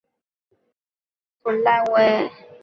[1.43, 2.31] 弗莱维。